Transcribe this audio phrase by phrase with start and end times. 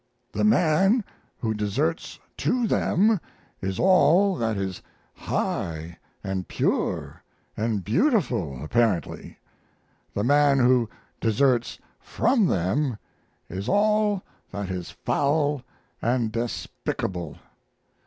[0.31, 1.03] The man
[1.41, 3.21] who deserts to them
[3.61, 4.81] is all that is
[5.13, 7.21] high and pure
[7.55, 9.37] and beautiful apparently;
[10.15, 12.97] the man who deserts from them
[13.47, 15.61] is all that is foul
[16.01, 17.37] and despicable.